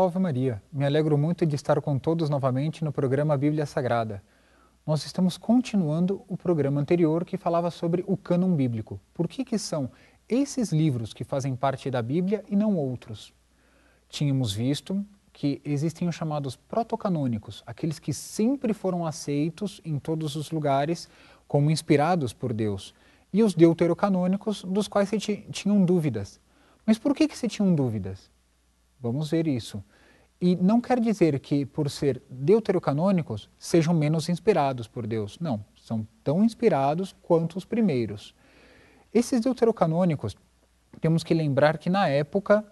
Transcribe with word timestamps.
Salve 0.00 0.18
Maria! 0.18 0.62
Me 0.72 0.86
alegro 0.86 1.18
muito 1.18 1.44
de 1.44 1.54
estar 1.54 1.78
com 1.82 1.98
todos 1.98 2.30
novamente 2.30 2.82
no 2.82 2.90
programa 2.90 3.36
Bíblia 3.36 3.66
Sagrada. 3.66 4.22
Nós 4.86 5.04
estamos 5.04 5.36
continuando 5.36 6.24
o 6.26 6.38
programa 6.38 6.80
anterior 6.80 7.22
que 7.22 7.36
falava 7.36 7.70
sobre 7.70 8.02
o 8.06 8.16
cânon 8.16 8.56
bíblico. 8.56 8.98
Por 9.12 9.28
que, 9.28 9.44
que 9.44 9.58
são 9.58 9.90
esses 10.26 10.72
livros 10.72 11.12
que 11.12 11.22
fazem 11.22 11.54
parte 11.54 11.90
da 11.90 12.00
Bíblia 12.00 12.42
e 12.48 12.56
não 12.56 12.78
outros? 12.78 13.30
Tínhamos 14.08 14.54
visto 14.54 15.04
que 15.34 15.60
existem 15.66 16.08
os 16.08 16.14
chamados 16.14 16.56
protocanônicos, 16.56 17.62
aqueles 17.66 17.98
que 17.98 18.14
sempre 18.14 18.72
foram 18.72 19.04
aceitos 19.04 19.82
em 19.84 19.98
todos 19.98 20.34
os 20.34 20.50
lugares 20.50 21.10
como 21.46 21.70
inspirados 21.70 22.32
por 22.32 22.54
Deus, 22.54 22.94
e 23.30 23.42
os 23.42 23.52
deuterocanônicos, 23.52 24.64
dos 24.64 24.88
quais 24.88 25.10
se 25.10 25.18
tinham 25.18 25.84
dúvidas. 25.84 26.40
Mas 26.86 26.98
por 26.98 27.14
que, 27.14 27.28
que 27.28 27.36
se 27.36 27.48
tinham 27.48 27.74
dúvidas? 27.74 28.30
Vamos 29.00 29.30
ver 29.30 29.46
isso. 29.46 29.82
E 30.40 30.56
não 30.56 30.80
quer 30.80 30.98
dizer 31.00 31.38
que, 31.40 31.66
por 31.66 31.90
ser 31.90 32.22
deuterocanônicos, 32.30 33.50
sejam 33.58 33.92
menos 33.92 34.28
inspirados 34.28 34.88
por 34.88 35.06
Deus. 35.06 35.38
Não, 35.38 35.64
são 35.76 36.06
tão 36.24 36.42
inspirados 36.42 37.14
quanto 37.22 37.56
os 37.56 37.64
primeiros. 37.64 38.34
Esses 39.12 39.40
deuterocanônicos, 39.40 40.36
temos 41.00 41.22
que 41.22 41.34
lembrar 41.34 41.78
que 41.78 41.90
na 41.90 42.08
época 42.08 42.64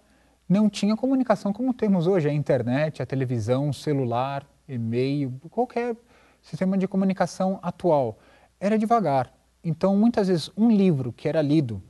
não 0.49 0.71
tinha 0.71 0.97
comunicação 0.97 1.53
como 1.53 1.75
temos 1.75 2.07
hoje, 2.07 2.29
a 2.29 2.33
internet, 2.33 3.03
a 3.03 3.07
televisão, 3.07 3.73
celular, 3.73 4.47
e-mail, 4.67 5.33
qualquer 5.51 5.95
sistema 6.41 6.79
de 6.79 6.89
comunicação 6.89 7.59
atual. 7.63 8.19
Era 8.59 8.79
devagar. 8.79 9.33
Então, 9.63 9.97
muitas 9.97 10.29
vezes, 10.29 10.51
um 10.57 10.71
livro 10.71 11.13
que 11.13 11.29
era 11.29 11.43
lido 11.43 11.83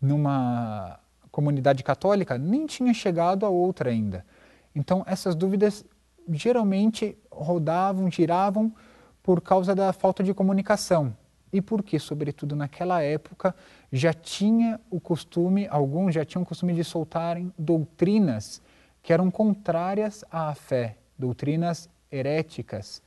numa 0.00 0.98
comunidade 1.38 1.84
católica 1.84 2.36
nem 2.36 2.66
tinha 2.66 2.92
chegado 2.92 3.46
a 3.46 3.48
outra 3.48 3.90
ainda. 3.90 4.26
Então, 4.74 5.04
essas 5.06 5.36
dúvidas 5.36 5.84
geralmente 6.28 7.16
rodavam, 7.30 8.10
giravam 8.10 8.74
por 9.22 9.40
causa 9.40 9.72
da 9.72 9.92
falta 9.92 10.24
de 10.24 10.34
comunicação. 10.34 11.16
E 11.52 11.62
porque, 11.62 11.96
sobretudo 12.00 12.56
naquela 12.56 13.02
época, 13.02 13.54
já 13.92 14.12
tinha 14.12 14.80
o 14.90 14.98
costume, 14.98 15.68
alguns 15.68 16.12
já 16.12 16.24
tinham 16.24 16.42
o 16.42 16.46
costume 16.46 16.74
de 16.74 16.82
soltarem 16.82 17.52
doutrinas 17.56 18.60
que 19.00 19.12
eram 19.12 19.30
contrárias 19.30 20.24
à 20.32 20.52
fé, 20.56 20.96
doutrinas 21.16 21.88
heréticas. 22.10 23.00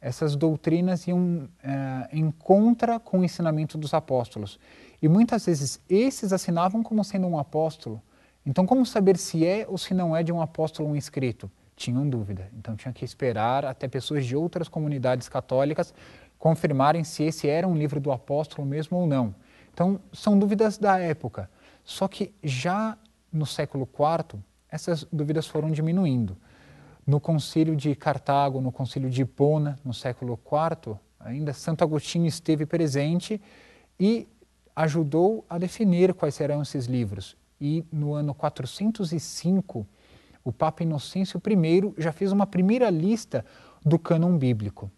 Essas 0.00 0.36
doutrinas 0.36 1.06
iam 1.06 1.48
é, 1.62 2.08
em 2.12 2.30
contra 2.30 3.00
com 3.00 3.20
o 3.20 3.24
ensinamento 3.24 3.76
dos 3.76 3.92
apóstolos. 3.92 4.58
E 5.02 5.08
muitas 5.08 5.46
vezes 5.46 5.80
esses 5.88 6.32
assinavam 6.32 6.82
como 6.82 7.02
sendo 7.04 7.26
um 7.26 7.38
apóstolo. 7.38 8.00
Então, 8.46 8.64
como 8.64 8.86
saber 8.86 9.16
se 9.16 9.44
é 9.46 9.66
ou 9.68 9.76
se 9.76 9.92
não 9.92 10.16
é 10.16 10.22
de 10.22 10.32
um 10.32 10.40
apóstolo 10.40 10.88
um 10.88 10.96
escrito? 10.96 11.50
Tinham 11.76 12.08
dúvida. 12.08 12.48
Então, 12.56 12.76
tinha 12.76 12.92
que 12.92 13.04
esperar 13.04 13.64
até 13.64 13.86
pessoas 13.86 14.24
de 14.24 14.34
outras 14.34 14.68
comunidades 14.68 15.28
católicas 15.28 15.92
confirmarem 16.38 17.02
se 17.04 17.24
esse 17.24 17.48
era 17.48 17.66
um 17.66 17.76
livro 17.76 18.00
do 18.00 18.12
apóstolo 18.12 18.66
mesmo 18.66 18.96
ou 18.98 19.06
não. 19.06 19.34
Então, 19.72 20.00
são 20.12 20.38
dúvidas 20.38 20.78
da 20.78 20.98
época. 20.98 21.50
Só 21.84 22.06
que 22.08 22.32
já 22.42 22.96
no 23.32 23.46
século 23.46 23.88
IV, 23.92 24.40
essas 24.70 25.04
dúvidas 25.12 25.46
foram 25.46 25.70
diminuindo. 25.70 26.36
No 27.08 27.18
concílio 27.18 27.74
de 27.74 27.94
Cartago, 27.94 28.60
no 28.60 28.70
concílio 28.70 29.08
de 29.08 29.22
Hipona, 29.22 29.78
no 29.82 29.94
século 29.94 30.38
IV, 30.44 30.94
ainda 31.18 31.54
Santo 31.54 31.82
Agostinho 31.82 32.26
esteve 32.26 32.66
presente 32.66 33.40
e 33.98 34.28
ajudou 34.76 35.42
a 35.48 35.56
definir 35.56 36.12
quais 36.12 36.34
serão 36.34 36.60
esses 36.60 36.84
livros. 36.84 37.34
E 37.58 37.82
no 37.90 38.12
ano 38.12 38.34
405, 38.34 39.86
o 40.44 40.52
Papa 40.52 40.82
Inocêncio 40.82 41.40
I 41.46 41.94
já 41.96 42.12
fez 42.12 42.30
uma 42.30 42.46
primeira 42.46 42.90
lista 42.90 43.42
do 43.82 43.98
cânon 43.98 44.36
bíblico. 44.36 44.90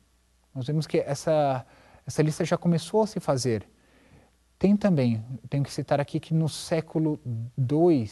Nós 0.52 0.66
vemos 0.66 0.88
que 0.88 0.98
essa, 0.98 1.64
essa 2.04 2.22
lista 2.22 2.44
já 2.44 2.58
começou 2.58 3.02
a 3.02 3.06
se 3.06 3.20
fazer. 3.20 3.64
Tem 4.58 4.76
também, 4.76 5.24
tenho 5.48 5.62
que 5.62 5.72
citar 5.72 6.00
aqui 6.00 6.18
que 6.18 6.34
no 6.34 6.48
século 6.48 7.20
II, 7.56 8.10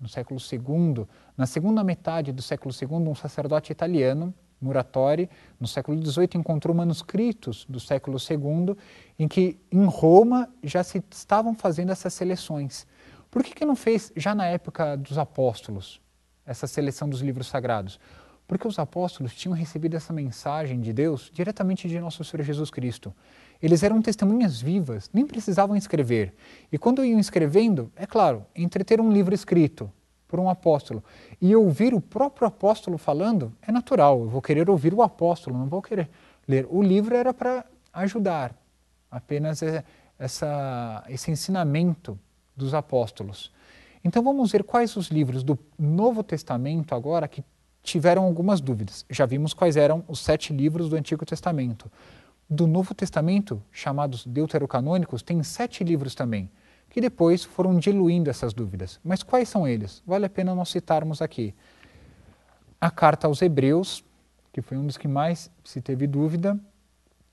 no 0.00 0.08
século 0.08 0.40
II, 0.40 1.06
na 1.36 1.46
segunda 1.46 1.82
metade 1.82 2.32
do 2.32 2.42
século 2.42 2.74
II, 2.74 3.08
um 3.08 3.14
sacerdote 3.14 3.72
italiano 3.72 4.34
Muratori, 4.60 5.28
no 5.60 5.66
século 5.66 6.00
XVIII, 6.04 6.30
encontrou 6.36 6.74
manuscritos 6.74 7.66
do 7.68 7.78
século 7.78 8.18
II 8.18 8.76
em 9.18 9.28
que 9.28 9.58
em 9.70 9.84
Roma 9.84 10.48
já 10.62 10.82
se 10.82 11.02
estavam 11.10 11.54
fazendo 11.54 11.92
essas 11.92 12.14
seleções. 12.14 12.86
Por 13.30 13.42
que, 13.42 13.54
que 13.54 13.64
não 13.64 13.76
fez 13.76 14.12
já 14.16 14.34
na 14.34 14.46
época 14.46 14.96
dos 14.96 15.18
apóstolos 15.18 16.00
essa 16.44 16.66
seleção 16.66 17.08
dos 17.08 17.20
livros 17.20 17.48
sagrados? 17.48 18.00
Porque 18.46 18.66
os 18.66 18.78
apóstolos 18.78 19.34
tinham 19.34 19.54
recebido 19.54 19.96
essa 19.96 20.12
mensagem 20.12 20.80
de 20.80 20.92
Deus 20.92 21.30
diretamente 21.32 21.88
de 21.88 21.98
nosso 21.98 22.22
Senhor 22.22 22.44
Jesus 22.44 22.70
Cristo. 22.70 23.12
Eles 23.60 23.82
eram 23.82 24.00
testemunhas 24.00 24.60
vivas, 24.60 25.10
nem 25.12 25.26
precisavam 25.26 25.76
escrever. 25.76 26.34
E 26.70 26.78
quando 26.78 27.04
iam 27.04 27.18
escrevendo, 27.18 27.90
é 27.96 28.06
claro, 28.06 28.44
entreter 28.54 29.00
um 29.00 29.10
livro 29.10 29.34
escrito 29.34 29.90
por 30.28 30.38
um 30.38 30.48
apóstolo 30.48 31.02
e 31.40 31.54
ouvir 31.54 31.94
o 31.94 32.00
próprio 32.00 32.46
apóstolo 32.46 32.98
falando 32.98 33.52
é 33.62 33.72
natural. 33.72 34.20
Eu 34.20 34.28
vou 34.28 34.42
querer 34.42 34.68
ouvir 34.68 34.92
o 34.92 35.02
apóstolo, 35.02 35.56
não 35.56 35.66
vou 35.66 35.82
querer 35.82 36.08
ler. 36.46 36.66
O 36.68 36.82
livro 36.82 37.16
era 37.16 37.32
para 37.32 37.64
ajudar, 37.92 38.54
apenas 39.10 39.62
é, 39.62 39.84
essa, 40.18 41.04
esse 41.08 41.30
ensinamento 41.30 42.18
dos 42.56 42.74
apóstolos. 42.74 43.52
Então 44.04 44.22
vamos 44.22 44.52
ver 44.52 44.62
quais 44.62 44.96
os 44.96 45.08
livros 45.08 45.42
do 45.42 45.58
Novo 45.78 46.22
Testamento 46.22 46.94
agora 46.94 47.26
que 47.26 47.44
tiveram 47.86 48.24
algumas 48.24 48.60
dúvidas. 48.60 49.06
Já 49.08 49.24
vimos 49.24 49.54
quais 49.54 49.76
eram 49.76 50.04
os 50.08 50.18
sete 50.18 50.52
livros 50.52 50.88
do 50.88 50.96
Antigo 50.96 51.24
Testamento. 51.24 51.90
Do 52.48 52.66
Novo 52.66 52.94
Testamento, 52.94 53.62
chamados 53.72 54.26
deuterocanônicos, 54.26 55.22
tem 55.22 55.42
sete 55.42 55.82
livros 55.82 56.14
também 56.14 56.50
que 56.96 57.00
depois 57.00 57.44
foram 57.44 57.78
diluindo 57.78 58.30
essas 58.30 58.54
dúvidas. 58.54 58.98
Mas 59.04 59.22
quais 59.22 59.48
são 59.48 59.68
eles? 59.68 60.02
Vale 60.06 60.24
a 60.24 60.30
pena 60.30 60.54
nós 60.54 60.70
citarmos 60.70 61.20
aqui. 61.20 61.54
A 62.80 62.90
carta 62.90 63.26
aos 63.26 63.42
Hebreus, 63.42 64.02
que 64.50 64.62
foi 64.62 64.78
um 64.78 64.86
dos 64.86 64.96
que 64.96 65.06
mais 65.06 65.50
se 65.62 65.82
teve 65.82 66.06
dúvida, 66.06 66.58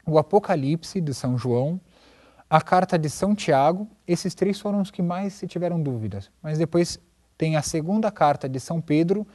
o 0.06 0.18
Apocalipse 0.18 1.00
de 1.00 1.14
São 1.14 1.38
João, 1.38 1.80
a 2.50 2.60
carta 2.60 3.00
de 3.00 3.10
São 3.10 3.34
Tiago, 3.34 3.88
esses 4.06 4.36
três 4.36 4.60
foram 4.60 4.82
os 4.82 4.92
que 4.92 5.02
mais 5.02 5.32
se 5.32 5.48
tiveram 5.48 5.82
dúvidas. 5.82 6.30
Mas 6.42 6.58
depois 6.58 7.00
tem 7.38 7.56
a 7.56 7.62
segunda 7.62 8.12
carta 8.12 8.50
de 8.50 8.60
São 8.60 8.82
Pedro, 8.82 9.26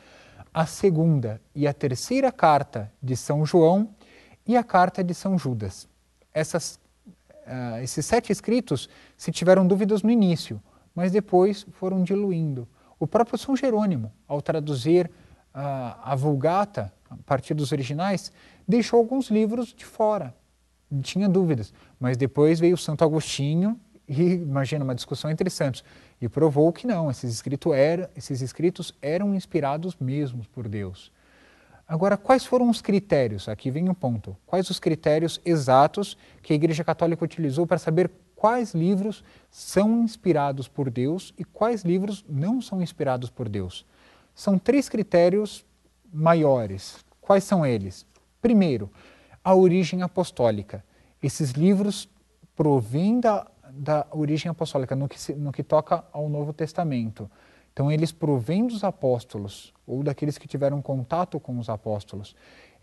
a 0.52 0.66
segunda 0.66 1.40
e 1.54 1.66
a 1.66 1.72
terceira 1.72 2.32
carta 2.32 2.92
de 3.02 3.16
São 3.16 3.44
João 3.44 3.90
e 4.46 4.56
a 4.56 4.64
carta 4.64 5.02
de 5.04 5.14
São 5.14 5.38
Judas. 5.38 5.88
Essas 6.32 6.78
uh, 7.48 7.82
esses 7.82 8.04
sete 8.04 8.30
escritos 8.30 8.88
se 9.16 9.32
tiveram 9.32 9.66
dúvidas 9.66 10.02
no 10.02 10.10
início, 10.10 10.60
mas 10.94 11.10
depois 11.10 11.66
foram 11.72 12.02
diluindo. 12.02 12.68
O 12.98 13.06
próprio 13.06 13.38
São 13.38 13.56
Jerônimo, 13.56 14.12
ao 14.26 14.42
traduzir 14.42 15.06
uh, 15.06 15.98
a 16.02 16.14
Vulgata, 16.16 16.92
a 17.08 17.16
partir 17.24 17.54
dos 17.54 17.72
originais, 17.72 18.30
deixou 18.66 18.98
alguns 18.98 19.30
livros 19.30 19.72
de 19.74 19.84
fora. 19.84 20.34
Tinha 21.02 21.28
dúvidas, 21.28 21.72
mas 21.98 22.16
depois 22.16 22.60
veio 22.60 22.76
Santo 22.76 23.04
Agostinho 23.04 23.78
e, 24.08 24.34
imagina, 24.34 24.84
uma 24.84 24.94
discussão 24.94 25.30
entre 25.30 25.50
santos, 25.50 25.84
e 26.20 26.28
provou 26.28 26.72
que 26.72 26.86
não, 26.86 27.10
esses 27.10 27.32
escritos, 27.32 27.72
era, 27.72 28.10
esses 28.16 28.40
escritos 28.40 28.94
eram 29.00 29.34
inspirados 29.34 29.96
mesmos 30.00 30.46
por 30.46 30.68
Deus. 30.68 31.12
Agora, 31.86 32.16
quais 32.16 32.44
foram 32.44 32.68
os 32.68 32.82
critérios? 32.82 33.48
Aqui 33.48 33.70
vem 33.70 33.88
um 33.88 33.94
ponto. 33.94 34.36
Quais 34.44 34.68
os 34.68 34.78
critérios 34.78 35.40
exatos 35.44 36.18
que 36.42 36.52
a 36.52 36.56
Igreja 36.56 36.84
Católica 36.84 37.24
utilizou 37.24 37.66
para 37.66 37.78
saber 37.78 38.10
quais 38.36 38.74
livros 38.74 39.24
são 39.50 40.02
inspirados 40.02 40.68
por 40.68 40.90
Deus 40.90 41.32
e 41.38 41.44
quais 41.44 41.82
livros 41.84 42.24
não 42.28 42.60
são 42.60 42.82
inspirados 42.82 43.30
por 43.30 43.48
Deus? 43.48 43.86
São 44.34 44.58
três 44.58 44.88
critérios 44.88 45.64
maiores. 46.12 47.02
Quais 47.22 47.44
são 47.44 47.64
eles? 47.64 48.06
Primeiro, 48.42 48.90
a 49.42 49.54
origem 49.54 50.02
apostólica. 50.02 50.84
Esses 51.22 51.52
livros 51.52 52.06
provêm 52.54 53.18
da, 53.18 53.46
da 53.78 54.06
origem 54.10 54.50
apostólica 54.50 54.96
no 54.96 55.08
que, 55.08 55.20
se, 55.20 55.34
no 55.34 55.52
que 55.52 55.62
toca 55.62 56.04
ao 56.12 56.28
Novo 56.28 56.52
Testamento. 56.52 57.30
Então, 57.72 57.90
eles 57.92 58.10
provêm 58.10 58.66
dos 58.66 58.82
apóstolos 58.82 59.72
ou 59.86 60.02
daqueles 60.02 60.36
que 60.36 60.48
tiveram 60.48 60.82
contato 60.82 61.38
com 61.38 61.58
os 61.58 61.68
apóstolos. 61.68 62.34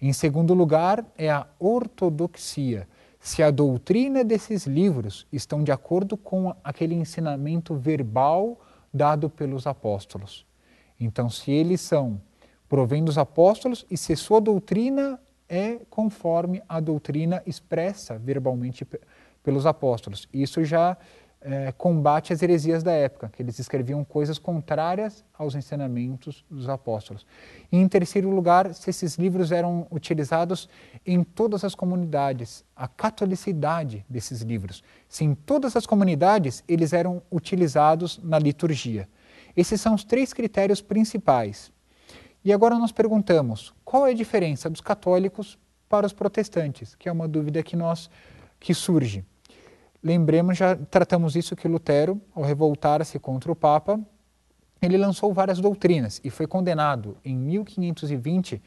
Em 0.01 0.13
segundo 0.13 0.53
lugar, 0.53 1.05
é 1.17 1.29
a 1.29 1.45
ortodoxia. 1.59 2.87
Se 3.19 3.43
a 3.43 3.51
doutrina 3.51 4.23
desses 4.23 4.65
livros 4.65 5.27
estão 5.31 5.63
de 5.63 5.71
acordo 5.71 6.15
com 6.15 6.55
aquele 6.63 6.95
ensinamento 6.95 7.75
verbal 7.75 8.59
dado 8.93 9.29
pelos 9.29 9.67
apóstolos. 9.67 10.45
Então, 10.99 11.29
se 11.29 11.51
eles 11.51 11.81
são 11.81 12.21
provém 12.69 13.03
dos 13.03 13.17
apóstolos 13.17 13.85
e 13.89 13.97
se 13.97 14.15
sua 14.15 14.39
doutrina 14.39 15.19
é 15.47 15.79
conforme 15.89 16.61
a 16.67 16.79
doutrina 16.79 17.43
expressa 17.45 18.17
verbalmente 18.17 18.87
pelos 19.45 19.67
apóstolos. 19.67 20.27
Isso 20.33 20.65
já 20.65 20.97
é, 21.39 21.71
combate 21.71 22.33
às 22.33 22.41
heresias 22.41 22.81
da 22.81 22.91
época, 22.91 23.29
que 23.29 23.41
eles 23.43 23.59
escreviam 23.59 24.03
coisas 24.03 24.39
contrárias 24.39 25.23
aos 25.37 25.53
ensinamentos 25.53 26.43
dos 26.49 26.67
apóstolos. 26.67 27.23
E, 27.71 27.77
em 27.77 27.87
terceiro 27.87 28.31
lugar, 28.31 28.73
se 28.73 28.89
esses 28.89 29.15
livros 29.15 29.51
eram 29.51 29.85
utilizados 29.91 30.67
em 31.05 31.23
todas 31.23 31.63
as 31.63 31.75
comunidades, 31.75 32.65
a 32.75 32.87
catolicidade 32.87 34.03
desses 34.09 34.41
livros. 34.41 34.83
Se 35.07 35.23
em 35.23 35.35
todas 35.35 35.75
as 35.75 35.85
comunidades 35.85 36.63
eles 36.67 36.91
eram 36.91 37.21
utilizados 37.31 38.19
na 38.23 38.39
liturgia. 38.39 39.07
Esses 39.55 39.79
são 39.79 39.93
os 39.93 40.03
três 40.03 40.33
critérios 40.33 40.81
principais. 40.81 41.71
E 42.43 42.51
agora 42.51 42.77
nós 42.79 42.91
perguntamos, 42.91 43.71
qual 43.83 44.07
é 44.07 44.11
a 44.11 44.15
diferença 44.15 44.67
dos 44.67 44.81
católicos 44.81 45.59
para 45.87 46.07
os 46.07 46.13
protestantes? 46.13 46.95
Que 46.95 47.07
é 47.07 47.11
uma 47.11 47.27
dúvida 47.27 47.61
que 47.61 47.75
nós 47.75 48.09
que 48.59 48.73
surge. 48.73 49.23
Lembremos, 50.05 50.55
já 50.55 50.75
tratamos 50.75 51.35
isso 51.35 51.55
que 51.55 51.67
Lutero, 51.67 52.21
ao 52.35 52.43
revoltar-se 52.43 53.17
contra 53.17 53.51
o 53.51 53.55
Papa, 53.55 53.99
ele 54.79 54.97
lançou 54.97 55.33
várias 55.33 55.59
doutrinas 55.59 56.21
e 56.23 56.29
foi 56.29 56.45
condenado 56.45 57.17
em 57.25 57.35
1520 57.35 58.61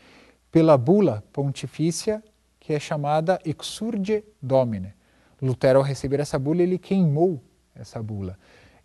pela 0.51 0.77
bula 0.77 1.23
pontifícia 1.33 2.21
que 2.59 2.73
é 2.73 2.81
chamada 2.81 3.39
Exurge 3.45 4.25
Domine. 4.43 4.93
Lutero, 5.41 5.79
ao 5.79 5.85
receber 5.85 6.19
essa 6.19 6.41
bula, 6.41 6.61
ele 6.61 6.77
queimou 6.77 7.41
essa 7.73 8.03
bula. 8.03 8.37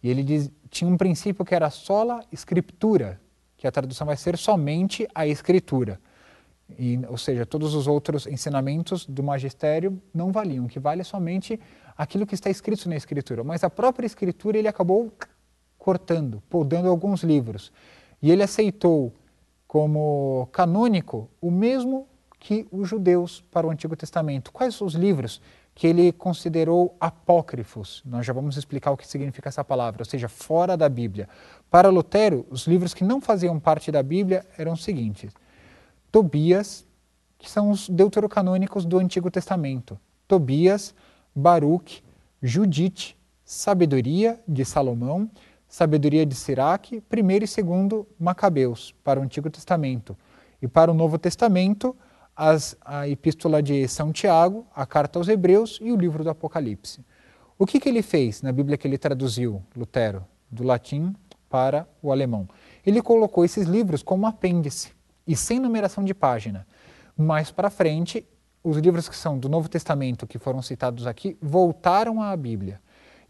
E 0.04 0.08
ele 0.08 0.22
diz, 0.22 0.52
tinha 0.70 0.88
um 0.88 0.96
princípio 0.96 1.44
que 1.44 1.56
era 1.56 1.72
sola 1.72 2.24
scriptura, 2.32 3.20
que 3.58 3.66
a 3.66 3.72
tradução 3.72 4.06
vai 4.06 4.16
ser 4.16 4.38
somente 4.38 5.08
a 5.16 5.26
escritura. 5.26 6.00
E, 6.78 7.00
ou 7.10 7.18
seja, 7.18 7.48
todos 7.48 7.74
os 7.74 7.88
outros 7.88 8.28
ensinamentos 8.28 9.08
do 9.08 9.24
magistério 9.24 10.00
não 10.14 10.32
valiam, 10.32 10.66
o 10.66 10.68
que 10.68 10.80
vale 10.80 11.02
é 11.02 11.04
somente 11.04 11.60
aquilo 11.98 12.25
que 12.25 12.36
está 12.36 12.50
escrito 12.50 12.88
na 12.90 12.95
escritura. 12.95 13.44
Mas 13.44 13.63
a 13.63 13.69
própria 13.69 14.06
escritura 14.06 14.57
ele 14.57 14.68
acabou 14.68 15.12
cortando, 15.78 16.42
podando 16.50 16.88
alguns 16.88 17.24
livros. 17.24 17.72
E 18.22 18.31
ele 18.31 18.44
aceitou 18.44 19.13
como 19.68 20.48
canônico 20.51 21.30
o 21.42 21.51
mesmo 21.51 22.07
que 22.40 22.68
os 22.72 22.88
judeus 22.88 23.44
para 23.51 23.66
o 23.66 23.69
Antigo 23.72 23.95
Testamento. 23.95 24.51
Quais 24.51 24.80
os 24.81 24.94
livros 24.94 25.42
que 25.74 25.88
ele 25.88 26.12
considerou 26.12 26.95
apócrifos? 27.00 28.01
Nós 28.06 28.25
já 28.25 28.34
vamos 28.34 28.57
explicar 28.57 28.92
o 28.92 28.98
que 28.98 29.07
significa 29.07 29.50
essa 29.50 29.63
palavra, 29.63 30.01
ou 30.01 30.06
seja, 30.06 30.28
fora 30.28 30.78
da 30.78 30.89
Bíblia. 30.89 31.28
Para 31.72 31.89
Lutero, 31.89 32.46
os 32.50 32.68
livros 32.68 32.94
que 32.94 33.04
não 33.04 33.19
faziam 33.19 33.60
parte 33.60 33.92
da 33.92 34.04
Bíblia 34.04 34.46
eram 34.57 34.74
os 34.74 34.84
seguintes: 34.84 35.34
Tobias, 36.12 36.86
que 37.39 37.50
são 37.50 37.72
os 37.72 37.89
deuterocanônicos 37.89 38.86
do 38.86 39.00
Antigo 39.00 39.31
Testamento. 39.31 40.00
Tobias, 40.28 40.94
Baruch, 41.36 42.04
Judite, 42.42 43.18
Sabedoria 43.44 44.40
de 44.48 44.64
Salomão, 44.64 45.30
Sabedoria 45.68 46.26
de 46.26 46.36
Siraque, 46.36 47.02
primeiro 47.02 47.46
e 47.46 47.48
segundo 47.48 48.08
Macabeus, 48.20 48.94
para 49.04 49.20
o 49.20 49.24
Antigo 49.24 49.50
Testamento. 49.50 50.16
E 50.62 50.68
para 50.68 50.92
o 50.92 50.94
Novo 50.94 51.18
Testamento, 51.18 51.96
as, 52.36 52.76
a 52.84 53.08
Epístola 53.08 53.62
de 53.62 53.88
São 53.88 54.12
Tiago, 54.12 54.66
a 54.76 54.86
Carta 54.86 55.20
aos 55.20 55.28
Hebreus 55.28 55.80
e 55.82 55.92
o 55.92 55.96
livro 55.96 56.24
do 56.24 56.30
Apocalipse. 56.30 57.04
O 57.58 57.66
que, 57.66 57.80
que 57.80 57.90
ele 57.90 58.02
fez 58.02 58.42
na 58.42 58.52
Bíblia 58.52 58.78
que 58.78 58.88
ele 58.88 58.98
traduziu, 58.98 59.64
Lutero, 59.76 60.26
do 60.50 60.64
latim 60.64 61.16
para 61.50 61.88
o 62.02 62.12
alemão? 62.12 62.48
Ele 62.86 63.02
colocou 63.02 63.46
esses 63.46 63.68
livros 63.68 64.04
como 64.04 64.28
apêndice 64.28 64.92
e 65.26 65.36
sem 65.36 65.60
numeração 65.60 66.04
de 66.04 66.14
página. 66.14 66.68
Mais 67.18 67.52
para 67.52 67.70
frente, 67.70 68.28
os 68.63 68.77
livros 68.77 69.10
que 69.10 69.15
são 69.15 69.38
do 69.38 69.50
Novo 69.50 69.68
Testamento, 69.68 70.25
que 70.25 70.39
foram 70.39 70.62
citados 70.62 71.06
aqui, 71.06 71.38
voltaram 71.42 72.21
à 72.21 72.36
Bíblia. 72.36 72.80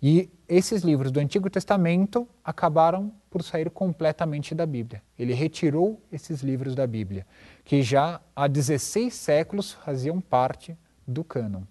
E 0.02 0.30
esses 0.48 0.84
livros 0.84 1.12
do 1.12 1.20
Antigo 1.20 1.50
Testamento 1.50 2.28
acabaram 2.44 3.12
por 3.30 3.42
sair 3.42 3.70
completamente 3.70 4.54
da 4.54 4.66
Bíblia. 4.66 5.02
Ele 5.18 5.34
retirou 5.34 6.02
esses 6.12 6.42
livros 6.42 6.76
da 6.76 6.86
Bíblia, 6.86 7.26
que 7.64 7.82
já 7.82 8.22
há 8.36 8.48
16 8.48 9.14
séculos 9.14 9.72
faziam 9.72 10.22
parte 10.22 10.78
do 11.08 11.24
cânon. 11.24 11.64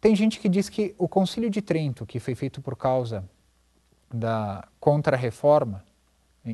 Tem 0.00 0.16
gente 0.16 0.40
que 0.40 0.48
diz 0.48 0.68
que 0.68 0.94
o 0.98 1.06
Concílio 1.06 1.48
de 1.48 1.62
Trento, 1.62 2.04
que 2.04 2.18
foi 2.18 2.34
feito 2.34 2.60
por 2.60 2.76
causa 2.76 3.24
da 4.12 4.66
contra-reforma, 4.80 5.84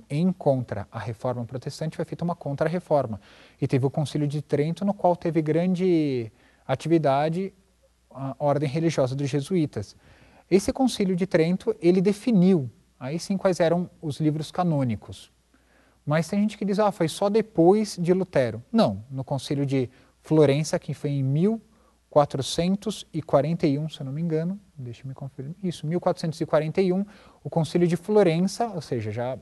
em 0.09 0.33
contra 0.33 0.87
a 0.91 0.99
reforma 0.99 1.45
protestante, 1.45 1.97
foi 1.97 2.05
feita 2.05 2.25
uma 2.25 2.37
contra-reforma. 2.37 3.21
E 3.61 3.67
teve 3.67 3.87
o 3.87 3.91
Concílio 3.91 4.27
de 4.27 4.41
Trento, 4.41 4.85
no 4.85 4.95
qual 4.95 5.17
teve 5.17 5.43
grande 5.43 6.33
atividade 6.67 7.53
a 8.11 8.35
ordem 8.39 8.69
religiosa 8.69 9.15
dos 9.15 9.29
jesuítas. 9.29 9.95
Esse 10.51 10.73
Concílio 10.73 11.15
de 11.15 11.27
Trento, 11.27 11.77
ele 11.81 12.01
definiu, 12.01 12.71
aí 12.99 13.19
sim, 13.19 13.37
quais 13.37 13.61
eram 13.61 13.91
os 14.03 14.19
livros 14.19 14.51
canônicos. 14.51 15.31
Mas 16.05 16.29
tem 16.29 16.41
gente 16.41 16.59
que 16.59 16.65
diz, 16.65 16.79
ah, 16.79 16.91
foi 16.91 17.09
só 17.09 17.29
depois 17.29 17.97
de 17.97 18.13
Lutero. 18.13 18.63
Não, 18.73 19.05
no 19.11 19.23
Concílio 19.23 19.67
de 19.67 19.89
Florença, 20.23 20.79
que 20.79 20.93
foi 20.93 21.11
em 21.11 21.23
1441, 21.23 23.89
se 23.89 24.01
eu 24.01 24.07
não 24.07 24.13
me 24.13 24.21
engano, 24.21 24.59
deixe-me 24.77 25.15
confirmar, 25.15 25.55
isso, 25.63 25.87
1441, 25.87 27.07
o 27.45 27.51
Concílio 27.51 27.87
de 27.87 27.97
Florença, 27.97 28.67
ou 28.69 28.81
seja, 28.81 29.13
já 29.13 29.39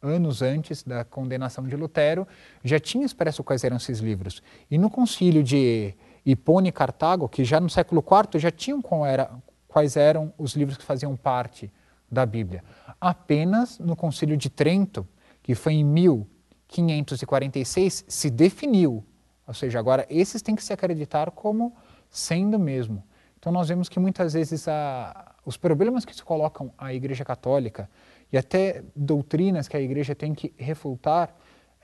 anos 0.00 0.40
antes 0.42 0.82
da 0.82 1.04
condenação 1.04 1.66
de 1.66 1.76
Lutero, 1.76 2.26
já 2.64 2.78
tinha 2.78 3.04
expresso 3.04 3.44
quais 3.44 3.64
eram 3.64 3.76
esses 3.76 3.98
livros. 3.98 4.42
E 4.70 4.78
no 4.78 4.88
concílio 4.90 5.42
de 5.42 5.94
Hipone 6.24 6.68
e 6.68 6.72
Cartago, 6.72 7.28
que 7.28 7.44
já 7.44 7.60
no 7.60 7.68
século 7.70 8.02
IV 8.02 8.38
já 8.38 8.50
tinham 8.50 8.82
era, 9.04 9.30
quais 9.66 9.96
eram 9.96 10.32
os 10.38 10.54
livros 10.54 10.76
que 10.76 10.84
faziam 10.84 11.16
parte 11.16 11.72
da 12.10 12.26
Bíblia. 12.26 12.64
Apenas 13.00 13.78
no 13.78 13.94
concílio 13.94 14.36
de 14.36 14.50
Trento, 14.50 15.06
que 15.42 15.54
foi 15.54 15.74
em 15.74 15.84
1546, 15.84 18.04
se 18.08 18.30
definiu, 18.30 19.04
ou 19.46 19.54
seja, 19.54 19.78
agora 19.78 20.04
esses 20.10 20.42
têm 20.42 20.54
que 20.54 20.62
se 20.62 20.72
acreditar 20.72 21.30
como 21.30 21.74
sendo 22.10 22.58
mesmo. 22.58 23.02
Então 23.38 23.52
nós 23.52 23.68
vemos 23.68 23.88
que 23.88 24.00
muitas 24.00 24.34
vezes 24.34 24.68
a, 24.68 25.34
os 25.44 25.56
problemas 25.56 26.04
que 26.04 26.14
se 26.14 26.22
colocam 26.22 26.70
à 26.76 26.92
Igreja 26.92 27.24
Católica 27.24 27.88
e 28.32 28.38
até 28.38 28.82
doutrinas 28.94 29.68
que 29.68 29.76
a 29.76 29.80
igreja 29.80 30.14
tem 30.14 30.34
que 30.34 30.52
refutar, 30.56 31.34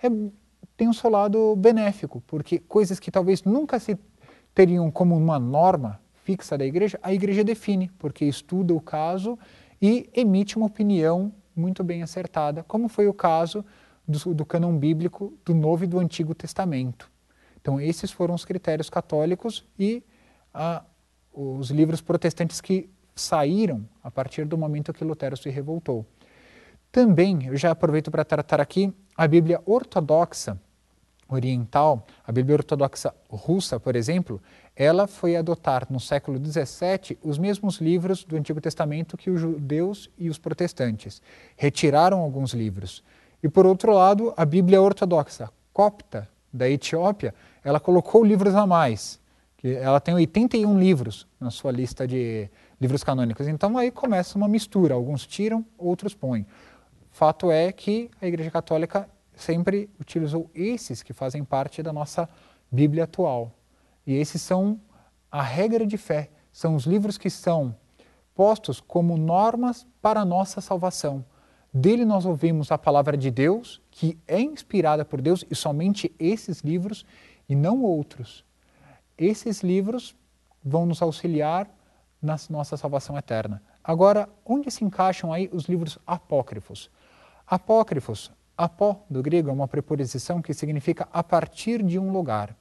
é, 0.03 0.09
tem 0.77 0.89
o 0.89 0.95
seu 0.95 1.11
lado 1.11 1.55
benéfico, 1.57 2.23
porque 2.27 2.59
coisas 2.59 2.99
que 2.99 3.11
talvez 3.11 3.43
nunca 3.45 3.79
se 3.79 3.99
teriam 4.55 4.91
como 4.91 5.17
uma 5.17 5.39
norma 5.39 6.01
fixa 6.25 6.57
da 6.57 6.65
igreja, 6.65 6.99
a 7.03 7.13
igreja 7.13 7.45
define, 7.45 7.91
porque 7.99 8.25
estuda 8.25 8.75
o 8.75 8.81
caso 8.81 9.39
e 9.81 10.09
emite 10.15 10.57
uma 10.57 10.67
opinião 10.67 11.33
muito 11.55 11.85
bem 11.85 12.03
acertada, 12.03 12.63
como 12.63 12.89
foi 12.89 13.07
o 13.07 13.15
caso 13.15 13.65
do, 14.07 14.35
do 14.35 14.73
bíblico 14.73 15.37
do 15.45 15.55
Novo 15.55 15.85
e 15.85 15.87
do 15.87 15.99
Antigo 15.99 16.35
Testamento. 16.35 17.11
Então, 17.61 17.81
esses 17.81 18.11
foram 18.11 18.35
os 18.35 18.45
critérios 18.45 18.91
católicos 18.91 19.65
e 19.79 20.03
ah, 20.53 20.85
os 21.33 21.71
livros 21.71 22.01
protestantes 22.01 22.61
que 22.61 22.91
saíram 23.15 23.89
a 24.03 24.11
partir 24.11 24.45
do 24.45 24.59
momento 24.59 24.93
que 24.93 25.05
Lutero 25.05 25.37
se 25.37 25.49
revoltou. 25.49 26.05
Também, 26.95 27.47
eu 27.47 27.57
já 27.57 27.73
aproveito 27.73 28.09
para 28.09 28.25
tratar 28.25 28.61
aqui 28.61 28.95
a 29.17 29.27
Bíblia 29.27 29.61
ortodoxa 29.67 30.57
oriental, 31.29 32.07
a 32.25 32.31
Bíblia 32.31 32.55
ortodoxa 32.55 33.13
russa, 33.29 33.81
por 33.81 33.97
exemplo, 33.97 34.41
ela 34.77 35.09
foi 35.09 35.35
adotar 35.35 35.89
no 35.91 35.99
século 35.99 36.39
XVII 36.39 37.19
os 37.21 37.37
mesmos 37.37 37.79
livros 37.79 38.23
do 38.23 38.37
Antigo 38.37 38.61
Testamento 38.61 39.17
que 39.17 39.29
os 39.29 39.41
judeus 39.41 40.09
e 40.17 40.31
os 40.31 40.39
protestantes. 40.39 41.21
Retiraram 41.57 42.21
alguns 42.21 42.55
livros. 42.55 43.03
E 43.43 43.49
por 43.49 43.67
outro 43.67 43.93
lado, 43.93 44.33
a 44.37 44.45
Bíblia 44.45 44.81
ortodoxa 44.81 45.51
copta 45.73 46.29
da 46.53 46.71
Etiópia, 46.71 47.35
ela 47.65 47.81
colocou 47.81 48.23
livros 48.23 48.55
a 48.55 48.69
mais. 48.69 49.19
Que 49.57 49.75
ela 49.75 49.99
tem 49.99 50.15
81 50.15 50.79
livros 50.79 51.27
na 51.41 51.51
sua 51.51 51.73
lista 51.73 52.07
de 52.07 52.49
livros 52.81 53.03
canônicos. 53.03 53.49
Então 53.49 53.77
aí 53.77 53.91
começa 53.91 54.39
uma 54.39 54.47
mistura, 54.47 54.95
alguns 54.95 55.27
tiram, 55.27 55.65
outros 55.77 56.15
põem. 56.15 56.47
Fato 57.15 57.49
é 57.49 57.71
que 57.71 58.11
a 58.21 58.27
Igreja 58.27 58.51
Católica 58.51 59.09
sempre 59.37 59.89
utilizou 60.01 60.51
esses 60.53 61.01
que 61.01 61.13
fazem 61.13 61.45
parte 61.45 61.81
da 61.81 61.93
nossa 61.93 62.29
Bíblia 62.73 63.05
atual. 63.05 63.53
E 64.05 64.15
esses 64.15 64.43
são 64.43 64.81
a 65.31 65.41
regra 65.41 65.87
de 65.87 65.97
fé, 65.97 66.29
são 66.51 66.75
os 66.75 66.87
livros 66.87 67.17
que 67.17 67.31
são 67.31 67.77
postos 68.35 68.81
como 68.81 69.17
normas 69.17 69.87
para 70.03 70.23
a 70.23 70.25
nossa 70.25 70.61
salvação. 70.61 71.25
Dele 71.73 72.05
nós 72.05 72.27
ouvimos 72.27 72.73
a 72.73 72.79
palavra 72.79 73.17
de 73.17 73.31
Deus, 73.31 73.81
que 73.93 74.19
é 74.27 74.41
inspirada 74.41 75.05
por 75.05 75.21
Deus, 75.21 75.45
e 75.49 75.55
somente 75.55 76.13
esses 76.19 76.63
livros 76.63 77.07
e 77.49 77.55
não 77.55 77.81
outros. 77.85 78.45
Esses 79.17 79.63
livros 79.63 80.17
vão 80.65 80.85
nos 80.85 81.01
auxiliar 81.01 81.71
na 82.21 82.35
nossa 82.51 82.77
salvação 82.77 83.17
eterna. 83.17 83.63
Agora, 83.85 84.29
onde 84.45 84.69
se 84.69 84.85
encaixam 84.85 85.33
aí 85.33 85.49
os 85.53 85.67
livros 85.67 85.97
apócrifos? 86.05 86.91
Apócrifos, 87.47 88.31
apó 88.57 89.05
do 89.09 89.23
grego 89.23 89.51
é 89.51 89.53
uma 89.53 89.69
preposição 89.69 90.41
que 90.41 90.55
significa 90.55 91.09
a 91.13 91.23
partir 91.23 91.83
de 91.83 91.99
um 91.99 92.11
lugar. 92.11 92.57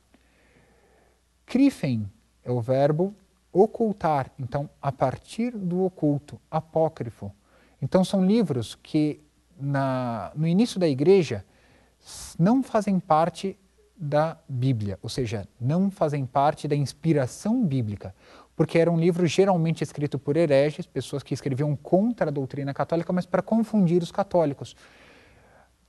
Krifen 1.46 2.10
é 2.44 2.52
o 2.52 2.62
verbo 2.62 3.16
ocultar, 3.52 4.32
então 4.40 4.70
a 4.82 4.92
partir 4.92 5.52
do 5.52 5.84
oculto, 5.84 6.42
apócrifo. 6.50 7.32
Então 7.82 8.04
são 8.04 8.26
livros 8.26 8.76
que 8.76 9.22
na, 9.60 10.32
no 10.36 10.48
início 10.48 10.80
da 10.80 10.88
igreja 10.88 11.46
não 12.38 12.64
fazem 12.64 13.00
parte 13.00 13.58
da 13.96 14.38
Bíblia, 14.50 15.00
ou 15.02 15.08
seja, 15.08 15.48
não 15.62 15.90
fazem 15.90 16.26
parte 16.26 16.68
da 16.68 16.76
inspiração 16.76 17.64
bíblica, 17.64 18.14
porque 18.56 18.78
era 18.78 18.92
um 18.92 19.00
livro 19.00 19.26
geralmente 19.26 19.84
escrito 19.84 20.20
por 20.20 20.38
hereges, 20.38 20.86
pessoas 20.86 21.24
que 21.24 21.34
escreviam 21.34 21.76
contra 21.76 22.30
a 22.30 22.32
doutrina 22.32 22.74
católica, 22.74 23.12
mas 23.12 23.26
para 23.26 23.42
confundir 23.42 24.02
os 24.02 24.12
católicos. 24.12 24.76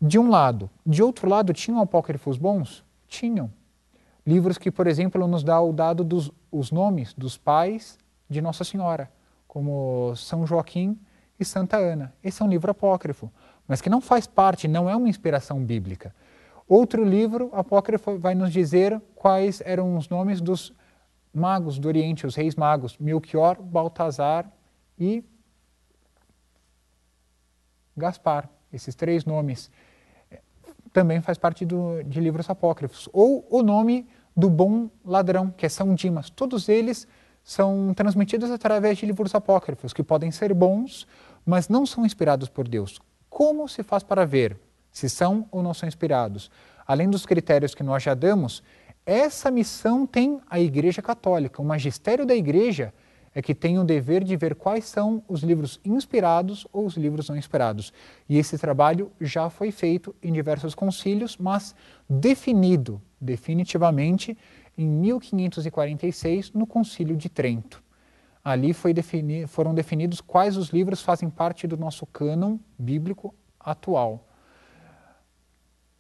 De 0.01 0.19
um 0.19 0.29
lado. 0.29 0.71
De 0.85 1.03
outro 1.03 1.29
lado, 1.29 1.53
tinham 1.53 1.81
apócrifos 1.81 2.37
bons? 2.37 2.85
Tinham. 3.07 3.51
Livros 4.27 4.57
que, 4.57 4.71
por 4.71 4.87
exemplo, 4.87 5.27
nos 5.29 5.45
dá 5.45 5.61
o 5.61 5.73
dado 5.73 6.03
dos 6.03 6.33
os 6.51 6.71
nomes 6.71 7.13
dos 7.15 7.37
pais 7.37 7.99
de 8.31 8.41
Nossa 8.41 8.65
Senhora, 8.65 9.11
como 9.47 10.15
São 10.17 10.47
Joaquim 10.47 10.99
e 11.39 11.45
Santa 11.45 11.77
Ana. 11.77 12.15
Esse 12.23 12.41
é 12.43 12.45
um 12.45 12.49
livro 12.49 12.71
apócrifo, 12.71 13.31
mas 13.67 13.81
que 13.81 13.91
não 13.91 14.01
faz 14.01 14.27
parte, 14.27 14.69
não 14.69 14.89
é 14.89 14.97
uma 14.97 15.09
inspiração 15.09 15.63
bíblica. 15.63 16.15
Outro 16.69 17.05
livro 17.05 17.51
apócrifo 17.53 18.19
vai 18.19 18.35
nos 18.35 18.53
dizer 18.53 19.01
quais 19.15 19.61
eram 19.65 19.97
os 19.97 20.09
nomes 20.09 20.41
dos 20.41 20.73
magos 21.35 21.79
do 21.79 21.89
Oriente, 21.89 22.27
os 22.27 22.35
reis 22.35 22.55
magos, 22.55 22.97
Melchior, 22.99 23.61
Baltazar 23.61 24.51
e 24.99 25.25
Gaspar. 27.97 28.49
Esses 28.73 28.95
três 28.95 29.25
nomes 29.25 29.71
também 30.93 31.21
faz 31.21 31.37
parte 31.37 31.67
do, 31.67 32.03
de 32.05 32.21
livros 32.21 32.49
apócrifos. 32.49 33.09
Ou 33.13 33.47
o 33.51 33.63
nome 33.63 34.09
do 34.37 34.49
bom 34.49 34.89
ladrão, 35.05 35.51
que 35.51 35.67
é 35.67 35.69
São 35.69 35.95
Dimas. 35.95 36.31
Todos 36.31 36.69
eles 36.69 37.07
são 37.43 37.93
transmitidos 37.95 38.51
através 38.51 38.99
de 38.99 39.07
livros 39.07 39.35
apócrifos, 39.35 39.93
que 39.93 40.03
podem 40.03 40.31
ser 40.31 40.55
bons, 40.55 41.07
mas 41.45 41.69
não 41.69 41.85
são 41.85 42.07
inspirados 42.07 42.49
por 42.49 42.67
Deus. 42.67 42.99
Como 43.29 43.69
se 43.69 43.83
faz 43.83 44.03
para 44.03 44.25
ver 44.25 44.59
se 44.91 45.09
são 45.11 45.47
ou 45.51 45.63
não 45.63 45.75
são 45.75 45.89
inspirados? 45.89 46.51
Além 46.87 47.11
dos 47.11 47.27
critérios 47.27 47.75
que 47.75 47.83
nós 47.83 48.03
já 48.03 48.15
damos, 48.15 48.63
essa 49.07 49.51
missão 49.51 50.07
tem 50.07 50.41
a 50.49 50.59
Igreja 50.59 51.03
Católica. 51.03 51.61
O 51.61 51.65
magistério 51.65 52.25
da 52.25 52.35
Igreja 52.35 52.93
é 53.35 53.43
que 53.43 53.55
tem 53.55 53.79
o 53.79 53.85
dever 53.85 54.23
de 54.23 54.37
ver 54.37 54.55
quais 54.55 54.85
são 54.85 55.23
os 55.29 55.43
livros 55.43 55.81
inspirados 55.85 56.67
ou 56.73 56.87
os 56.87 56.97
livros 56.97 57.29
não 57.29 57.37
inspirados. 57.37 57.93
E 58.29 58.39
esse 58.39 58.57
trabalho 58.57 59.11
já 59.21 59.51
foi 59.51 59.73
feito 59.73 60.15
em 60.23 60.33
diversos 60.33 60.75
concílios, 60.75 61.37
mas 61.37 61.75
definido 62.09 63.03
definitivamente 63.21 64.39
em 64.79 64.87
1546 64.87 66.53
no 66.53 66.67
Concílio 66.67 67.17
de 67.17 67.29
Trento. 67.29 67.83
Ali 68.45 68.75
defini 68.95 69.47
foram 69.47 69.75
definidos 69.75 70.21
quais 70.21 70.57
os 70.57 70.69
livros 70.69 71.01
fazem 71.01 71.31
parte 71.31 71.67
do 71.67 71.77
nosso 71.77 72.07
cânon 72.07 72.59
bíblico 72.79 73.35
atual. 73.59 74.29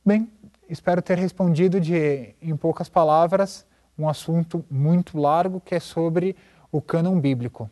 Bem, 0.04 0.30
espero 0.68 1.02
ter 1.02 1.18
respondido 1.18 1.80
de, 1.80 2.34
em 2.40 2.56
poucas 2.56 2.88
palavras 2.88 3.66
um 3.96 4.08
assunto 4.08 4.64
muito 4.70 5.18
largo 5.18 5.60
que 5.60 5.74
é 5.74 5.80
sobre 5.80 6.36
o 6.70 6.80
cânon 6.82 7.18
bíblico. 7.20 7.70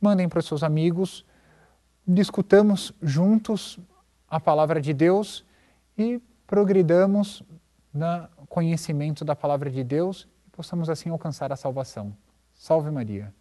Mandem 0.00 0.28
para 0.28 0.38
os 0.38 0.46
seus 0.46 0.62
amigos, 0.62 1.26
discutamos 2.06 2.92
juntos 3.02 3.78
a 4.28 4.38
palavra 4.40 4.80
de 4.80 4.92
Deus 4.92 5.44
e 5.96 6.20
progridamos 6.46 7.42
no 7.92 8.28
conhecimento 8.48 9.24
da 9.24 9.36
palavra 9.36 9.70
de 9.70 9.84
Deus 9.84 10.28
possamos 10.54 10.88
assim 10.88 11.10
alcançar 11.10 11.52
a 11.52 11.56
salvação. 11.56 12.16
Salve 12.54 12.90
Maria. 12.90 13.34